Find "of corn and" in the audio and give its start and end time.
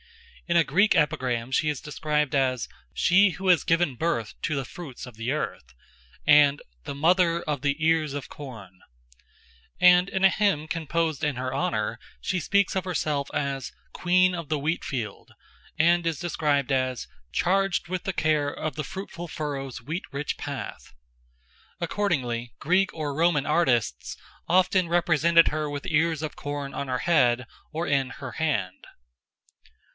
8.13-10.09